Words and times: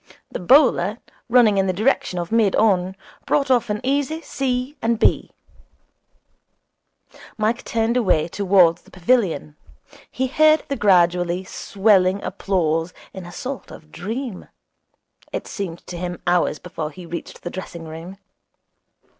The 0.31 0.39
bowler, 0.39 0.97
running 1.29 1.59
in 1.59 1.67
the 1.67 1.73
direction 1.73 2.17
of 2.17 2.31
mid 2.31 2.55
on, 2.55 2.95
brought 3.27 3.51
off 3.51 3.69
an 3.69 3.79
easy 3.83 4.19
c. 4.23 4.75
and 4.81 4.97
b. 4.97 5.29
Mike 7.37 7.63
turned 7.63 7.95
away 7.95 8.27
towards 8.27 8.81
the 8.81 8.89
pavilion. 8.89 9.57
He 10.09 10.25
heard 10.25 10.63
the 10.69 10.75
gradually 10.75 11.43
swelling 11.43 12.19
applause 12.23 12.95
in 13.13 13.27
a 13.27 13.31
sort 13.31 13.69
of 13.69 13.91
dream. 13.91 14.47
It 15.31 15.45
seemed 15.45 15.85
to 15.85 15.97
him 15.99 16.19
hours 16.25 16.57
before 16.57 16.89
he 16.89 17.05
reached 17.05 17.43
the 17.43 17.51
dressing 17.51 17.83
room. 17.83 18.17